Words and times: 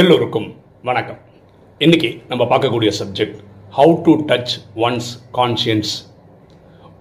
எல்லோருக்கும் 0.00 0.46
வணக்கம். 0.88 1.18
இன்னைக்கு 1.84 2.10
நம்ம 2.28 2.42
பார்க்கக்கூடிய 2.50 2.90
subject 2.98 3.40
how 3.78 3.94
to 4.06 4.12
touch 4.28 4.54
one's 4.84 5.10
conscience 5.38 5.92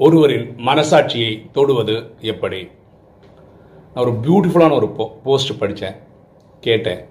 ஒருவரின் 0.06 0.48
மனசாட்சியை 0.70 1.30
தொடுவது 1.58 1.96
எப்படி? 2.34 2.60
நான் 3.94 4.04
ஒரு 4.06 4.14
பியூட்டிஃபுல்லான 4.26 4.76
ஒரு 4.80 4.90
போ 4.98 5.06
போஸ்ட் 5.28 5.54
படித்தேன் 5.62 5.98
கேட்டேன். 6.68 7.02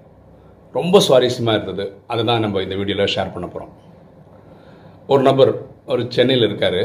ரொம்ப 0.79 1.03
சுவாரஸ்யமாக 1.09 1.57
இருந்தது. 1.59 1.87
அதை 2.13 2.21
தான் 2.33 2.45
நம்ம 2.47 2.67
இந்த 2.67 2.79
வீடியோவில் 2.83 3.13
ஷேர் 3.17 3.35
பண்ண 3.37 3.49
போகிறோம் 3.57 3.73
ஒரு 5.13 5.23
நபர் 5.31 5.55
ஒரு 5.93 6.05
சென்னையில் 6.19 6.49
இருக்கார். 6.51 6.83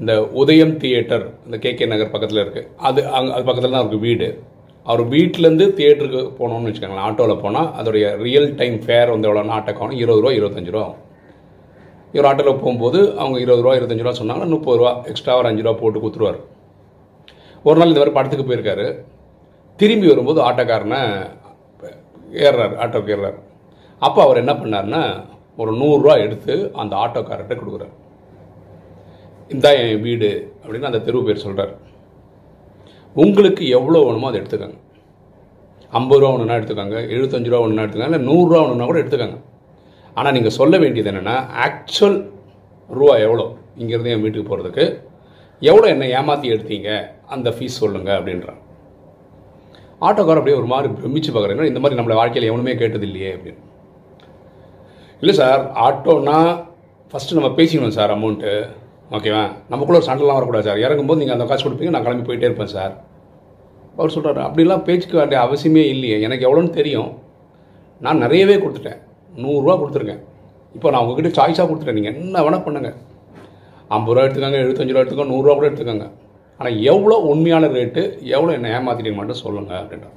இந்த 0.00 0.12
உதயம் 0.42 0.76
தியேட்டர் 0.84 1.26
இந்த 1.46 1.56
கேகே 1.66 1.92
நகர் 1.94 2.14
பக்கத்தில் 2.16 2.44
இருக்குது 2.46 2.70
அது 2.88 3.00
அங்கே 3.18 3.32
அது 3.36 3.48
பக்கத்தில் 3.50 3.74
தான் 3.74 3.82
அவருக்கு 3.82 4.06
வீடு. 4.10 4.30
அவர் 4.90 5.02
வீட்டிலேருந்து 5.12 5.66
தியேட்டருக்கு 5.78 6.20
போனோம்னு 6.38 6.68
வச்சுக்கோங்களேன். 6.68 7.06
ஆட்டோவில் 7.08 7.42
போனால் 7.44 7.68
அதோடைய 7.78 8.04
ரியல் 8.26 8.48
டைம் 8.60 8.76
ஃபேர் 8.84 9.12
வந்து 9.12 9.28
எவ்வளோனா 9.28 9.56
ஆட்டோக்கான 9.58 9.96
இருபது 10.02 10.22
ரூபா 10.22 10.32
இருபத்தஞ்சு 10.38 10.72
ரூபா. 10.74 10.84
ஆகும் 10.88 11.04
இவர் 12.14 12.28
ஆட்டோவில் 12.30 12.60
போகும்போது 12.62 13.00
அவங்க 13.22 13.38
இருபது 13.44 13.62
ரூபா 13.64 13.74
இருபத்தஞ்சு 13.78 14.04
ரூபா 14.06 14.18
சொன்னாங்கன்னா 14.20 14.54
முப்பது 14.54 14.78
ரூபா 14.80 14.92
எக்ஸ்ட்ரா 15.10 15.34
ஒரு 15.40 15.48
அஞ்சு 15.50 15.64
ரூபா 15.66 15.74
போட்டு 15.82 15.98
கொடுத்துருவார். 16.02 16.38
ஒரு 17.64 17.76
நாள் 17.78 17.90
இந்த 17.92 18.00
மாதிரி 18.02 18.16
படத்துக்கு 18.18 18.46
போயிருக்காரு. 18.48 18.86
திரும்பி 19.80 20.06
வரும்போது 20.12 20.40
ஆட்டோக்காரனை 20.48 21.00
ஏறுறாரு 22.46 22.74
ஆட்டோக்கு 22.84 23.12
ஏறுறாரு. 23.16 23.38
அப்போ 24.02 24.20
அவர் 24.26 24.40
என்ன 24.42 24.52
பண்ணாருன்னா 24.62 25.02
ஒரு 25.62 25.70
நூறுரூவா 25.80 26.14
எடுத்து 26.26 26.54
அந்த 26.82 26.94
ஆட்டோக்காரர்கிட்ட 27.04 27.56
கொடுக்குறாரு. 27.60 27.94
இந்தா 29.54 29.70
என் 29.82 30.02
வீடு 30.06 30.30
அப்படின்னு 30.62 30.90
அந்த 30.90 31.02
தெருவு 31.06 31.26
பேர் 31.28 31.44
சொல்கிறார் 31.44 31.74
உங்களுக்கு 33.22 33.64
எவ்வளோ 33.78 34.00
வேணுமோ 34.06 34.28
அதை 34.30 34.38
எடுத்துக்கோங்க. 34.40 34.78
ஐம்பது 35.98 36.20
ரூபா 36.20 36.32
ஒன்றுனா 36.34 36.56
எடுத்துக்கோங்க 36.58 36.98
எழுபத்தஞ்சு 37.14 37.50
ரூபா 37.52 37.62
ஒன்றுனா 37.64 37.84
எடுத்துக்கோங்க 37.84 38.12
இல்லை 38.12 38.24
நூறுரூவா 38.30 38.60
ஒன்றுனா 38.64 38.88
கூட 38.90 38.98
எடுத்துக்கோங்க. 39.02 39.38
ஆனால் 40.18 40.34
நீங்கள் 40.36 40.56
சொல்ல 40.58 40.74
வேண்டியது 40.82 41.10
என்னென்னா 41.12 41.36
ஆக்சுவல் 41.66 42.18
ரூபா 42.98 43.14
எவ்வளோ 43.26 43.46
இங்கேருந்து 43.82 44.12
என் 44.14 44.24
வீட்டுக்கு 44.24 44.50
போகிறதுக்கு 44.50 44.84
எவ்வளோ 45.70 45.86
என்ன 45.94 46.08
ஏமாற்றி 46.18 46.48
எடுத்தீங்க 46.54 46.90
அந்த 47.34 47.48
ஃபீஸ் 47.56 47.80
சொல்லுங்கள் 47.82 48.18
அப்படின்றான். 48.18 48.60
ஆட்டோக்காரர் 50.08 50.40
அப்படியே 50.40 50.58
ஒரு 50.60 50.68
மாதிரி 50.72 50.88
பிரமிச்சு 50.98 51.30
பார்க்குறேன் 51.34 51.70
இந்த 51.72 51.80
மாதிரி 51.82 51.98
நம்மளை 52.00 52.18
வாழ்க்கையில் 52.20 52.50
எவனுமே 52.50 52.74
கேட்டது 52.82 53.06
இல்லையே 53.08 53.30
அப்படின்னு. 53.36 53.62
இல்லை 55.22 55.34
சார் 55.40 55.62
ஆட்டோன்னா 55.86 56.38
ஃபஸ்ட்டு 57.12 57.38
நம்ம 57.38 57.50
பேசிக்கணும் 57.58 57.96
சார் 57.98 58.14
அமௌண்ட்டு 58.16 58.52
ஓகேவா? 59.16 59.42
நமக்குள்ள 59.72 59.98
ஒரு 60.00 60.06
சண்டைலாம் 60.08 60.38
வரக்கூடாது 60.38 60.66
சார். 60.68 60.80
இறங்கும்போது 60.86 61.20
நீங்கள் 61.20 61.36
அந்த 61.36 61.44
காசு 61.50 61.62
கொடுப்பீங்க 61.66 61.92
நான் 61.94 62.06
கிளம்பி 62.06 62.24
போயிட்டே 62.28 62.48
இருப்பேன் 62.48 62.72
சார். 62.76 62.94
அவர் 63.98 64.12
சொல்கிறாரு 64.14 64.40
அப்படிலாம் 64.46 64.82
பேச்சுக்கு 64.88 65.16
வேண்டிய 65.20 65.38
அவசியமே 65.44 65.84
இல்லையே. 65.92 66.16
எனக்கு 66.26 66.46
எவ்வளோன்னு 66.48 66.72
தெரியும். 66.80 67.10
நான் 68.04 68.22
நிறையவே 68.24 68.56
கொடுத்துட்டேன். 68.64 69.00
நூறுரூவா 69.42 69.74
கொடுத்துருக்கேன். 69.80 70.20
இப்போ 70.76 70.88
நான் 70.92 71.02
உங்ககிட்ட 71.04 71.30
சாய்ஸாக 71.38 71.66
கொடுத்துட்டேன். 71.68 71.98
நீங்கள் 71.98 72.14
என்ன 72.14 72.42
வேணால் 72.46 72.64
பண்ணுங்கள் 72.66 72.96
ஐம்பது 73.96 74.14
ரூபா 74.14 74.24
எடுத்துக்கோங்க 74.26 74.58
எழுபத்தஞ்சு 74.64 74.94
ரூபா 74.94 75.02
எடுத்துக்கோங்க 75.02 75.32
நூறுரூவா 75.34 75.54
கூட 75.58 75.66
எடுத்துக்கோங்க. 75.70 76.06
ஆனால் 76.60 76.76
எவ்வளோ 76.92 77.16
உண்மையான 77.32 77.66
ரேட்டு 77.76 78.02
எவ்வளோ 78.36 78.52
என்ன 78.58 78.72
ஏமாத்திட்டீங்க 78.78 79.18
மட்டும் 79.20 79.42
சொல்லுங்கள் 79.44 79.80
அப்படின்றார். 79.82 80.16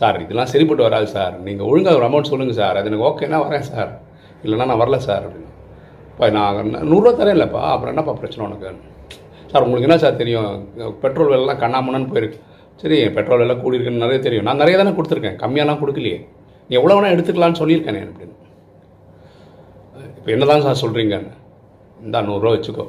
சார் 0.00 0.16
இதெல்லாம் 0.24 0.50
சரிப்பட்டு 0.52 0.86
வராது 0.86 1.08
சார். 1.16 1.34
நீங்கள் 1.46 1.68
ஒழுங்காக 1.70 1.98
ஒரு 2.00 2.06
அமௌண்ட் 2.08 2.30
சொல்லுங்கள் 2.32 2.58
சார். 2.62 2.78
அது 2.80 2.88
எனக்கு 2.90 3.06
ஓகேன்னா 3.10 3.40
வரேன் 3.46 3.66
சார். 3.72 3.92
இல்லைனா 4.44 4.66
நான் 4.70 4.82
வரல 4.84 4.98
சார் 5.08 5.24
அப்படின்னு 5.26 5.50
இப்போ 6.14 6.26
நான் 6.36 6.58
நூறுரூவா 6.90 7.12
தரேன் 7.20 7.36
இல்லைப்பா 7.36 7.62
அப்புறம் 7.74 7.92
என்னப்பா 7.92 8.12
பிரச்சனை 8.18 8.42
உனக்கு? 8.48 8.68
சார் 9.50 9.64
உங்களுக்கு 9.66 9.88
என்ன 9.88 9.96
சார் 10.02 10.20
தெரியும்? 10.20 10.52
பெட்ரோல் 11.02 11.30
விலைலாம் 11.32 11.60
கண்ணாமண்ணன்னு 11.62 12.10
போயிருக்கு. 12.12 12.38
சரி 12.82 12.96
பெட்ரோல் 13.16 13.42
விலை 13.42 13.54
கூடியிருக்குன்னு 13.62 14.04
நிறைய 14.04 14.18
தெரியும். 14.26 14.46
நான் 14.48 14.60
நிறைய 14.62 14.76
தானே 14.80 14.92
கொடுத்துருக்கேன். 14.98 15.38
கம்மியாலாம் 15.42 15.80
கொடுக்கலையே. 15.82 16.18
நீ 16.68 16.72
எவ்வளோ 16.80 16.94
வேணால் 16.96 17.14
எடுத்துக்கலான்னு 17.14 17.60
சொல்லியிருக்கேனே 17.62 18.02
அப்படின்னு. 18.08 18.36
இப்போ 20.18 20.30
என்ன 20.34 20.46
தான் 20.52 20.64
சார் 20.66 20.82
சொல்கிறீங்கன்னு 20.84 21.32
இந்தா 22.06 22.20
நூறுரூவா 22.28 22.54
வச்சுக்கோ. 22.56 22.86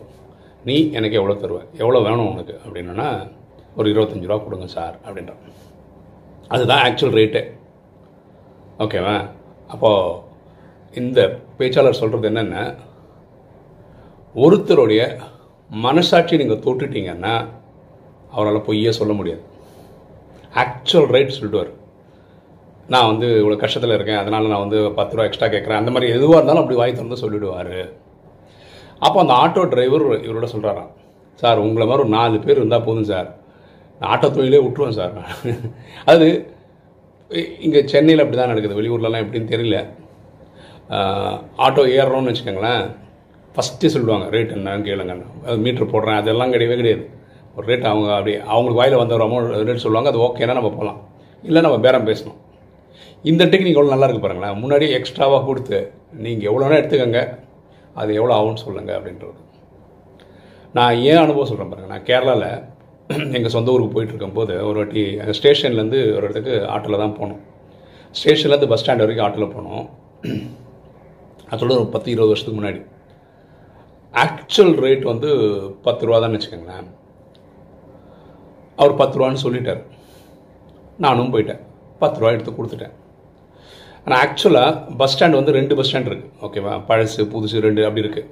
நீ 0.68 0.78
எனக்கு 0.98 1.20
எவ்வளோ 1.22 1.36
தருவேன் 1.44 1.68
எவ்வளோ 1.82 2.00
வேணும் 2.08 2.32
உனக்கு? 2.34 2.56
அப்படின்னா 2.66 3.10
ஒரு 3.80 3.88
இருபத்தஞ்சி 3.94 4.30
ரூபா 4.32 4.40
கொடுங்க 4.46 4.68
சார் 4.78 4.96
அப்படின்றான். 5.06 5.44
அதுதான் 6.56 6.84
ஆக்சுவல் 6.88 7.18
ரேட்டே 7.20 7.44
ஓகேவா 8.84 9.16
அப்போது 9.74 10.20
இந்த 11.02 11.20
பேச்சாளர் 11.60 12.02
சொல்கிறது 12.02 12.28
என்னென்ன 12.32 12.58
ஒருத்தருடைய 14.44 15.02
மனசாட்சி 15.70 16.40
நீங்கள் 16.42 16.64
தொட்டுட்டீங்கன்னா 16.66 17.34
அவரால் 18.36 18.66
பொய்யே 18.68 18.92
சொல்ல 19.00 19.14
முடியாது. 19.20 19.44
ஆக்சுவல் 20.64 21.10
ரைட் 21.16 21.36
சொல்லிடுவார். 21.38 21.72
நான் 22.94 23.10
வந்து 23.12 23.28
இவ்வளோ 23.42 23.58
கஷ்டத்தில் 23.62 23.96
இருக்கேன் 23.98 24.20
அதனால் 24.22 24.52
நான் 24.54 24.64
வந்து 24.66 24.80
பத்து 24.98 25.16
ரூபா 25.16 25.28
எக்ஸ்ட்ரா 25.28 25.48
கேட்குறேன். 25.54 25.82
அந்த 25.82 25.92
மாதிரி 25.94 26.12
எதுவாக 26.18 26.38
இருந்தாலும் 26.38 26.64
அப்படி 26.64 26.80
வாய் 26.80 26.98
திறந்து 26.98 27.22
சொல்லிவிடுவார் 27.24 27.78
அப்போ 29.06 29.18
அந்த 29.24 29.34
ஆட்டோ 29.44 29.64
டிரைவர் 29.72 30.06
இவரோட 30.28 30.48
சொல்கிறாராம் 30.52 30.92
சார் 31.42 31.64
உங்களை 31.64 31.86
மாதிரி 31.88 32.04
ஒரு 32.06 32.14
நாலு 32.18 32.36
பேர் 32.46 32.60
இருந்தால் 32.60 32.86
போதும் 32.88 33.10
சார். 33.14 33.30
நான் 34.02 34.12
ஆட்டோ 34.14 34.28
தொழிலே 34.36 34.62
விட்டுருவேன் 34.66 35.00
சார். 35.00 35.16
அது 36.12 36.28
இங்கே 37.66 37.82
சென்னையில் 37.94 38.24
அப்படி 38.24 38.38
தான் 38.40 38.52
நடக்குது. 38.54 38.78
வெளியூர்லலாம் 38.80 39.24
எப்படின்னு 39.24 39.52
தெரியல. 39.54 39.78
ஆட்டோ 41.66 41.84
ஏறுறோம்னு 41.98 42.32
வச்சுக்கோங்களேன். 42.32 42.86
ஃபஸ்ட்டு 43.56 43.92
சொல்லுவாங்க 43.96 44.26
ரேட் 44.36 44.54
என்னன்னு 44.56 44.86
கேளுங்க. 44.90 45.14
அது 45.48 45.58
மீட்ரு 45.66 45.86
போடுறேன். 45.94 46.20
அதெல்லாம் 46.22 46.54
கிடையவே 46.56 46.76
கிடையாது. 46.82 47.04
ஒரு 47.56 47.66
ரேட் 47.72 47.86
அவங்க 47.92 48.08
அப்படி 48.18 48.34
அவங்களுக்கு 48.54 48.80
வாயில் 48.82 48.98
வந்த 49.02 49.14
ஒரு 49.18 49.26
அமௌண்ட் 49.28 49.68
ரேட் 49.70 49.84
சொல்லுவாங்க 49.86 50.10
அது 50.12 50.20
ஓகேனா 50.28 50.58
நம்ம 50.60 50.72
போகலாம் 50.78 51.00
இல்லை 51.50 51.60
நம்ம 51.66 51.78
பேரம் 51.86 52.08
பேசணும். 52.10 52.40
இந்த 53.32 53.44
டெக்னிக் 53.52 53.78
எவ்வளோ 53.80 53.92
நல்லா 53.94 54.08
இருக்கு 54.08 54.24
பாருங்களேன். 54.26 54.58
முன்னாடியே 54.62 54.92
எக்ஸ்ட்ராவாக 54.98 55.42
கொடுத்து 55.50 55.78
நீங்கள் 56.26 56.48
எவ்வளோனா 56.50 56.78
எடுத்துக்கோங்க. 56.82 57.22
அது 58.02 58.12
எவ்வளோ 58.20 58.34
ஆகும்னு 58.38 58.64
சொல்லுங்கள் 58.66 58.98
அப்படின்றது. 58.98 59.40
நான் 60.78 60.96
ஏன் 61.10 61.22
அனுபவம் 61.24 61.50
சொல்கிறேன் 61.50 61.72
பாருங்கள் 61.72 61.94
நான் 61.94 62.08
கேரளாவில் 62.10 62.50
எங்கள் 63.38 63.54
சொந்த 63.56 63.74
ஊருக்கு 63.74 63.96
போயிட்டு 63.96 64.14
இருக்கும்போது 64.14 64.54
ஒரு 64.68 64.78
வாட்டி 64.82 65.04
ஸ்டேஷன்லேருந்து 65.40 66.00
ஒரு 66.16 66.24
இடத்துக்கு 66.26 66.56
ஆட்டோவில் 66.76 67.04
தான் 67.04 67.16
போனோம். 67.20 67.42
ஸ்டேஷன்லேருந்து 68.20 68.70
பஸ் 68.72 68.84
ஸ்டாண்ட் 68.84 69.04
வரைக்கும் 69.04 69.26
ஆட்டோவில் 69.28 69.56
போனோம். 69.56 69.86
அதோட 71.54 71.72
ஒரு 71.82 71.90
பத்து 71.96 72.12
இருபது 72.14 72.32
வருஷத்துக்கு 72.32 72.60
முன்னாடி. 72.60 72.82
ஆக்சுவல் 74.24 74.76
ரேட் 74.84 75.04
வந்து 75.12 75.30
பத்து 75.86 76.06
ரூபா 76.08 76.18
தான் 76.24 76.36
வச்சுக்கோங்களேன். 76.36 76.90
அவர் 78.82 79.00
பத்து 79.02 79.18
ரூபான்னு 79.20 79.42
சொல்லிட்டார். 79.46 79.82
நானும் 81.06 81.34
போயிட்டேன். 81.34 81.62
பத்து 82.04 82.20
ரூபா 82.22 82.32
எடுத்து 82.36 82.54
கொடுத்துட்டேன். 82.58 82.96
ஆனால் 84.06 84.20
ஆக்சுவலாக 84.24 84.96
பஸ் 85.00 85.14
ஸ்டாண்ட் 85.14 85.38
வந்து 85.40 85.56
ரெண்டு 85.58 85.76
பஸ் 85.78 85.88
ஸ்டாண்ட் 85.90 86.10
இருக்குது 86.10 86.32
ஓகேவா 86.46 86.74
பழசு 86.90 87.22
புதுசு 87.34 87.64
ரெண்டு 87.68 87.82
அப்படி 87.88 88.04
இருக்குது 88.06 88.28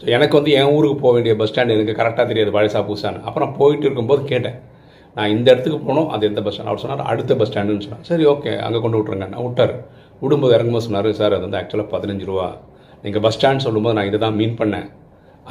ஸோ 0.00 0.06
எனக்கு 0.16 0.34
வந்து 0.38 0.52
என் 0.58 0.72
ஊருக்கு 0.74 0.96
போக 1.02 1.12
வேண்டிய 1.16 1.32
பஸ் 1.40 1.50
ஸ்டாண்ட் 1.52 1.74
எனக்கு 1.76 1.94
கரெக்டாக 2.00 2.26
தெரியாது 2.30 2.50
பழசா 2.56 2.80
புதுசான்னு. 2.88 3.22
அப்புறம் 3.28 3.52
போயிட்டு 3.58 3.84
இருக்கும்போது 3.86 4.22
கேட்டேன். 4.32 4.58
நான் 5.16 5.32
இந்த 5.34 5.46
இடத்துக்கு 5.52 5.78
போனோம் 5.88 6.08
அது 6.14 6.28
எந்த 6.30 6.40
பஸ் 6.46 6.54
ஸ்டாண்ட் 6.54 6.70
அவர் 6.72 6.82
சொன்னார் 6.84 7.08
அடுத்த 7.12 7.34
பஸ் 7.40 7.50
ஸ்டாண்டுன்னு 7.50 7.84
சொன்னார். 7.86 8.04
சரி 8.10 8.26
ஓகே 8.32 8.52
அங்கே 8.66 8.80
கொண்டு 8.84 8.98
விட்ருங்க 9.00 9.28
நான் 9.34 9.44
விட்டார். 9.46 9.74
விடும்போது 10.22 10.54
இறங்கும்போது 10.56 10.86
சொன்னார் 10.88 11.08
சார் 11.20 11.34
அது 11.36 11.44
வந்து 11.46 11.60
ஆக்சுவலாக 11.60 11.88
பதினஞ்சு 11.94 12.26
ரூபா. 12.30 12.46
நீங்கள் 13.04 13.24
பஸ் 13.26 13.36
ஸ்டாண்ட் 13.38 13.64
சொல்லும்போது 13.66 13.96
நான் 13.98 14.08
இதை 14.10 14.20
தான் 14.26 14.38
மீன் 14.40 14.56
பண்ணேன். 14.60 14.88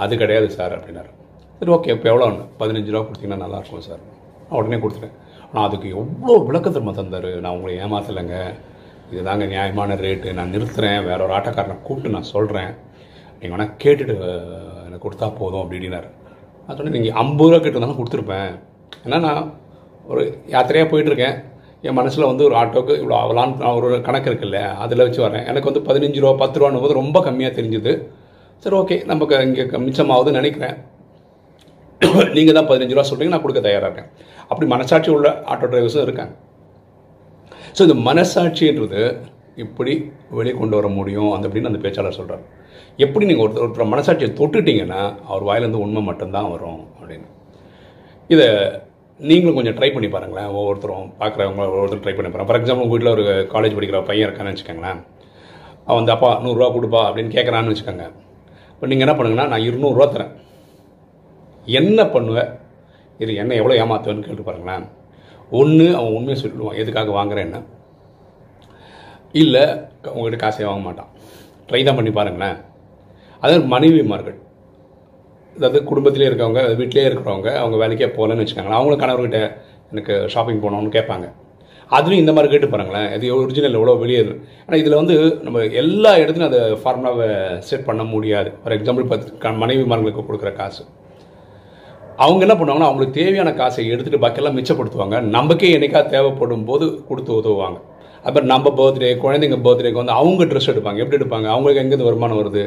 அது 0.04 0.14
கிடையாது 0.22 0.48
சார் 0.58 0.74
அப்படின்னாரு. 0.78 1.12
சரி 1.60 1.72
ஓகே 1.76 1.92
இப்போ 1.96 2.08
எவ்வளோ 2.12 2.26
ஒன்று 2.30 2.44
பதினஞ்சு 2.62 2.92
ரூபா 2.94 3.04
கொடுத்தீங்கன்னா 3.08 3.44
நல்லாயிருக்கும் 3.44 3.86
சார். 3.90 4.02
நான் 4.48 4.58
உடனே 4.60 4.80
கொடுத்துட்டேன். 4.84 5.16
ஆனால் 5.48 5.66
அதுக்கு 5.68 5.88
எவ்வளோ 6.00 6.34
விளக்கத்திறமை 6.50 6.94
தந்தார்? 7.00 7.30
நான் 7.44 7.56
உங்களை 7.58 7.74
ஏமாத்தலைங்க. 7.86 8.38
இதுதாங்க 9.12 9.46
நியாயமான 9.54 9.96
ரேட்டு. 10.06 10.30
நான் 10.40 10.54
நிறுத்துகிறேன் 10.56 11.00
வேற 11.10 11.20
ஒரு 11.26 11.34
ஆட்டோக்காரனை 11.38 11.76
கூப்பிட்டு 11.88 12.14
நான் 12.16 12.32
சொல்கிறேன் 12.36 12.72
நீங்கள் 13.40 13.54
வேணால் 13.56 13.76
கேட்டுட்டு 13.84 14.16
எனக்கு 14.88 15.04
கொடுத்தா 15.06 15.28
போதும் 15.40 15.64
அப்படின்னாரு. 15.64 16.10
நான் 16.66 16.78
சொன்னேன் 16.78 16.96
நீங்கள் 16.98 17.18
ஐம்பது 17.24 17.50
ரூபா 17.52 17.60
கேட்டிருந்தாலும் 17.64 18.00
கொடுத்துருப்பேன். 18.00 18.52
ஏன்னா 19.06 19.20
நான் 19.28 19.44
ஒரு 20.12 20.24
யாத்திரையாக 20.54 20.90
போயிட்டுருக்கேன். 20.92 21.38
என் 21.88 21.98
மனசில் 22.00 22.30
வந்து 22.30 22.44
ஒரு 22.50 22.56
ஆட்டோக்கு 22.62 22.94
இவ்வளோ 23.02 23.16
ஆகலான்னு 23.22 23.74
ஒரு 23.80 23.90
கணக்கு 24.06 24.30
இருக்குல்ல 24.30 24.60
அதில் 24.84 25.04
வச்சு 25.06 25.20
வரேன் 25.26 25.46
எனக்கு 25.50 25.70
வந்து 25.70 25.84
பதினஞ்சு 25.90 26.22
ரூபா 26.24 26.34
பத்து 26.44 26.60
ரூபான்னு 26.60 26.84
போது 26.86 27.00
ரொம்ப 27.02 27.18
கம்மியாக 27.28 27.58
தெரிஞ்சுது. 27.58 27.94
சரி 28.64 28.76
ஓகே 28.82 28.96
நமக்கு 29.12 29.36
இங்கே 29.48 29.64
மிச்சமாகுதுன்னு 29.88 30.40
நினைக்கிறேன். 30.42 30.78
நீங்கள் 32.36 32.56
தான் 32.58 32.68
பதினஞ்சு 32.70 32.96
ரூபா 32.96 33.06
சொல்கிறீங்க 33.10 33.34
நான் 33.34 33.44
கொடுக்க 33.44 33.62
தயாராக 33.68 33.88
இருக்கேன். 33.90 34.10
அப்படி 34.50 34.66
மனசாட்சி 34.74 35.10
உள்ள 35.16 35.28
ஆட்டோ 35.52 35.68
டிரைவர்ஸும் 35.72 36.06
இருக்காங்க. 36.08 36.34
ஸோ 37.78 37.82
இந்த 37.88 37.96
மனசாட்சின்றது 38.10 39.02
இப்படி 39.64 39.94
வெளியே 40.38 40.56
கொண்டு 40.60 40.76
வர 40.80 40.88
முடியும்? 41.00 41.32
அந்த 41.36 41.48
அப்படின்னு 41.48 41.72
அந்த 41.72 41.82
பேச்சாளர் 41.86 42.18
சொல்கிறார் 42.20 42.44
எப்படி 43.06 43.26
நீங்கள் 43.30 43.46
ஒருத்தர் 43.46 43.66
ஒருத்தர் 43.66 43.92
மனசாட்சியை 43.94 44.30
தொட்டுட்டிங்கன்னா 44.40 45.02
அவர் 45.30 45.48
வாயிலேருந்து 45.50 45.84
உண்மை 45.86 46.02
மட்டும்தான் 46.10 46.52
வரும் 46.54 46.82
அப்படின்னு. 47.00 47.28
இதை 48.30 48.48
நீங்களும் 49.20 49.58
கொஞ்சம் 49.58 49.78
ட்ரை 49.78 49.90
பண்ணி 49.96 50.10
பாருங்களேன். 50.16 50.50
ஒவ்வொருத்தரும் 50.60 51.08
பார்க்குறவங்க 51.22 51.64
ஒவ்வொருத்தரும் 51.74 52.06
ட்ரை 52.06 52.16
பண்ணி 52.18 52.32
பாருங்கள் 52.32 52.50
ஃபார் 52.52 52.60
எக்ஸாம்பிள் 52.62 52.86
உங்கள் 52.86 52.96
வீட்டில் 52.96 53.16
ஒரு 53.16 53.26
காலேஜ் 53.54 53.78
படிக்கிற 53.78 54.02
பையன் 54.10 54.28
இருக்கான்னு 54.28 54.54
வச்சுக்கோங்களேன். 54.54 55.02
அவன் 55.88 56.00
வந்து 56.02 56.16
அப்பா 56.16 56.32
நூறுரூவா 56.46 56.70
கொடுப்பா 56.78 57.02
அப்படின்னு 57.10 57.36
கேட்குறான்னு 57.38 57.74
வச்சுக்கோங்க. 57.74 58.08
இப்போ 58.78 58.88
நீங்கள் 58.90 59.06
என்ன 59.06 59.14
பண்ணுங்கன்னா 59.20 59.46
நான் 59.52 59.64
இருநூறுவா 59.68 60.06
தரேன். 60.14 60.34
என்ன 61.80 62.00
பண்ணுவேன் 62.16 62.52
இது 63.24 63.32
என்ன 63.42 63.54
எவ்வளோ 63.60 63.76
ஏமாத்துவேன்னு 63.84 64.26
கேட்டு 64.26 64.44
பாருங்களேன். 64.50 64.84
ஒன்று 65.60 65.88
அவன் 66.00 66.16
உண்மையை 66.18 66.36
சொல்லுவான் 66.42 66.78
எதுக்காக 66.82 67.12
வாங்குறேன்னு. 67.18 67.60
இல்லை 69.42 69.64
உங்கள்கிட்ட 70.14 70.40
காசே 70.44 70.68
வாங்க 70.68 70.84
மாட்டான். 70.88 71.10
ட்ரை 71.70 71.82
தான் 71.88 71.98
பண்ணி 72.00 72.12
பாருங்களேன். 72.20 72.60
அதாவது 73.42 73.66
மனைவிமார்கள். 73.74 74.38
அதாவது 75.58 75.80
குடும்பத்திலே 75.90 76.30
இருக்கவங்க 76.30 76.62
வீட்டிலே 76.82 77.08
இருக்கிறவங்க 77.10 77.50
அவங்க 77.64 77.78
வேலைக்கே 77.84 78.12
போகலன்னு 78.18 78.44
வச்சுக்கோங்களேன். 78.44 78.80
அவங்களும் 78.80 79.04
கணவர்கிட்ட 79.04 79.42
எனக்கு 79.92 80.14
ஷாப்பிங் 80.36 80.64
போகணுன்னு 80.64 80.96
கேட்பாங்க. 80.98 81.28
அதுலேயும் 81.96 82.24
இந்த 82.24 82.34
மாதிரி 82.36 82.52
கேட்டு 82.52 82.68
பாருங்களேன். 82.72 83.10
இது 83.18 83.26
ஒரிஜினல் 83.42 83.78
எவ்வளோ 83.80 83.96
வெளியே 84.04 84.22
ஆனால் 84.66 84.80
இதில் 84.82 85.00
வந்து 85.02 85.16
நம்ம 85.46 85.64
எல்லா 85.82 86.12
இடத்துலையும் 86.22 86.52
அந்த 86.52 86.62
ஃபார்முலாவை 86.82 87.28
செட் 87.70 87.86
பண்ண 87.90 88.04
முடியாது. 88.14 88.50
ஃபார் 88.62 88.76
எக்ஸாம்பிள் 88.78 89.10
பார்த்து 89.12 89.52
மனைவிமார்களுக்கு 89.64 90.28
கொடுக்குற 90.30 90.52
காசு. 90.62 90.84
அவங்க 92.26 92.42
என்ன 92.46 92.56
பண்ணுவாங்கன்னா 92.60 92.90
அவங்களுக்கு 92.90 93.20
தேவையான 93.20 93.50
காசை 93.60 93.86
எடுத்துகிட்டு 93.94 94.24
பாக்கியெல்லாம் 94.24 94.58
மிச்சப்படுத்துவாங்க. 94.58 95.18
நமக்கே 95.38 95.70
என்னைக்கா 95.78 96.02
தேவைப்படும் 96.16 96.68
போது 96.70 96.86
கொடுத்து 97.10 97.32
உதவுவாங்க. 97.42 97.80
அப்புறம் 98.28 98.50
நம்ம 98.52 98.72
பர்த்டே 98.80 99.10
குழந்தைங்க 99.24 99.58
பர்த்டேக்கு 99.66 100.02
வந்து 100.02 100.16
அவங்க 100.22 100.46
ட்ரெஸ் 100.52 100.72
எடுப்பாங்க. 100.74 101.02
எப்படி 101.04 101.18
எடுப்பாங்க? 101.20 101.48
அவங்களுக்கு 101.56 101.82
எங்கேருந்து 101.84 102.10
வருமானம் 102.10 102.40
வருது? 102.42 102.64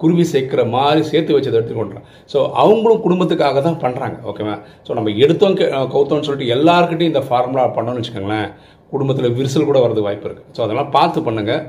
குருவி 0.00 0.24
சேர்க்குற 0.30 0.62
மாதிரி 0.70 1.02
சேர்த்து 1.10 1.36
வச்சதை 1.36 1.56
எடுத்துக்கொண்டான் 1.56 2.04
ஸோ 2.30 2.38
அவங்களும் 2.62 3.02
குடும்பத்துக்காக 3.04 3.60
தான் 3.62 3.80
பண்ணுறாங்க 3.82 4.16
ஓகேவா 4.30 4.54
ஸோ 4.86 4.94
நம்ம 4.94 5.12
எடுத்தோம் 5.24 5.56
கெ- 5.58 5.70
கவுத்தோம்னு 5.92 6.26
சொல்லிட்டு 6.28 6.52
எல்லாருக்கிட்டையும் 6.54 7.12
இந்த 7.12 7.22
ஃபார்முலா 7.26 7.64
பண்ணோம்னு 7.76 8.00
வச்சுக்கோங்களேன் 8.00 8.48
குடும்பத்தில் 8.92 9.34
விரிசல் 9.36 9.68
கூட 9.70 9.78
வரது 9.80 10.02
வாய்ப்பு 10.02 10.28
இருக்குது 10.28 10.50
ஸோ 10.56 10.62
அதெல்லாம் 10.62 10.90
பார்த்து 10.90 11.20
பண்ணுங்கள் 11.20 11.62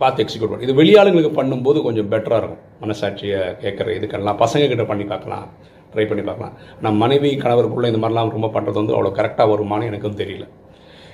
பார்த்து 0.00 0.22
எக்ஸிக்யூட் 0.22 0.50
பண்ணு. 0.50 0.64
இது 0.64 0.72
வெளியாளுங்களுக்கு 0.74 1.30
பண்ணும்போது 1.36 1.78
கொஞ்சம் 1.82 2.08
பெட்டராக 2.10 2.40
இருக்கும். 2.40 2.64
மனசாட்சியை 2.82 3.38
கேட்குற 3.62 3.86
இதுக்கெல்லாம் 3.94 4.38
பசங்கக்கிட்ட 4.42 4.84
பண்ணி 4.86 5.04
பார்க்கலாம் 5.04 5.46
ட்ரை 5.92 6.04
பண்ணி 6.06 6.22
பார்க்கலாம். 6.22 6.54
நான் 6.80 6.96
மனைவி 6.96 7.30
கணவருக்குள்ளே 7.42 7.90
இந்த 7.92 8.00
மாதிரிலாம் 8.02 8.34
ரொம்ப 8.34 8.50
பண்ணுறது 8.54 8.80
வந்து 8.82 8.94
அவ்வளோ 8.94 9.12
கரெக்டாக 9.18 9.48
வருமானு 9.52 9.88
எனக்கும் 9.90 10.18
தெரியல. 10.18 10.44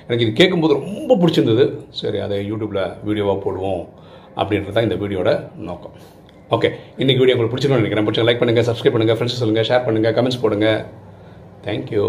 எனக்கு 0.08 0.24
இது 0.24 0.32
கேட்கும்போது 0.32 0.74
ரொம்ப 0.80 1.16
பிடிச்சிருந்தது. 1.16 1.66
சரி 2.00 2.18
அதை 2.18 2.38
யூடியூப்பில் 2.48 2.82
வீடியோவாக 3.04 3.38
போடுவோம் 3.44 3.82
அப்படின்றது 4.36 4.74
தான் 4.74 4.88
இந்த 4.88 4.98
வீடியோட 5.02 5.30
நோக்கம். 5.68 5.94
ஓகே 6.54 6.68
இன்றைக்கி 7.02 7.20
வீடியோ 7.20 7.34
உங்களுக்கு 7.34 7.52
பிடிச்சிருக்கணும்னு 7.52 7.84
நினைக்கிறேன். 7.84 8.06
பிடிச்ச 8.08 8.24
லைக் 8.28 8.40
பண்ணுங்கள் 8.40 8.66
சப்ஸ்கிரைப் 8.68 8.94
பண்ணுங்கள் 8.94 9.16
ஃப்ரெண்ட்ஸ் 9.18 9.40
சொல்லுங்கள் 9.42 9.68
ஷேர் 9.68 9.84
பண்ணுங்கள் 9.86 10.14
கமெண்ட்ஸ் 10.16 10.42
போடுங்க. 10.42 10.68
தேங்க்யூ 11.66 12.06